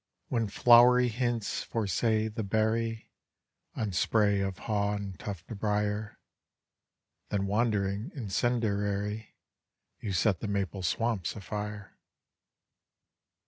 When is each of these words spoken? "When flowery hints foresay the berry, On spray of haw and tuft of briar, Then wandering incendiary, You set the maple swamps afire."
"When 0.29 0.47
flowery 0.49 1.09
hints 1.09 1.61
foresay 1.61 2.27
the 2.27 2.41
berry, 2.41 3.11
On 3.75 3.91
spray 3.91 4.39
of 4.41 4.57
haw 4.65 4.93
and 4.93 5.19
tuft 5.19 5.51
of 5.51 5.59
briar, 5.59 6.17
Then 7.29 7.45
wandering 7.45 8.09
incendiary, 8.15 9.35
You 9.99 10.13
set 10.13 10.39
the 10.39 10.47
maple 10.47 10.81
swamps 10.81 11.35
afire." 11.35 11.99